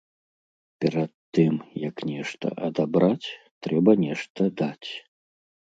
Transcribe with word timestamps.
Перад 0.83 1.11
тым, 1.37 1.53
як 1.89 1.95
нешта 2.13 2.47
адабраць, 2.69 3.27
трэба 3.69 3.91
нешта 4.07 4.53
даць. 4.65 4.89